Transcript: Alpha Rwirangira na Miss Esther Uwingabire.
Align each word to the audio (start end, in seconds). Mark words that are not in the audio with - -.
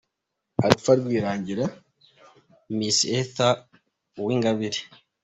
Alpha 0.65 0.91
Rwirangira 0.99 1.65
na 1.71 1.75
Miss 2.77 2.97
Esther 3.17 3.55
Uwingabire. 4.21 4.79